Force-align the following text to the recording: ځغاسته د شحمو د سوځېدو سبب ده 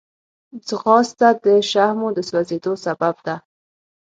ځغاسته 0.67 1.27
د 1.45 1.45
شحمو 1.69 2.07
د 2.15 2.19
سوځېدو 2.29 2.73
سبب 2.85 3.15
ده 3.25 3.35